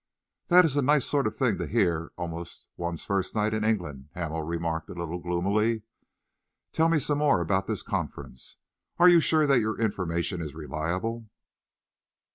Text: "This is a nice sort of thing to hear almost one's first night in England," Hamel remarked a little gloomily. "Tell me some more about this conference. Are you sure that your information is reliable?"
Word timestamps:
"This 0.47 0.65
is 0.65 0.75
a 0.75 0.81
nice 0.81 1.05
sort 1.05 1.27
of 1.27 1.35
thing 1.35 1.59
to 1.59 1.67
hear 1.67 2.11
almost 2.17 2.65
one's 2.75 3.05
first 3.05 3.35
night 3.35 3.53
in 3.53 3.63
England," 3.63 4.09
Hamel 4.15 4.41
remarked 4.41 4.89
a 4.89 4.93
little 4.95 5.19
gloomily. 5.19 5.83
"Tell 6.71 6.89
me 6.89 6.97
some 6.97 7.19
more 7.19 7.39
about 7.39 7.67
this 7.67 7.83
conference. 7.83 8.57
Are 8.97 9.07
you 9.07 9.19
sure 9.21 9.45
that 9.45 9.59
your 9.61 9.79
information 9.79 10.41
is 10.41 10.55
reliable?" 10.55 11.27